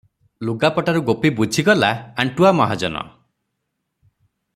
ଲୁଗାପଟାରୁ 0.47 1.01
ଗୋପୀ 1.09 1.31
ବୁଝିଗଲା 1.39 1.91
ଆଣ୍ଟୁଆ 2.23 2.53
ମହାଜନ। 2.61 3.05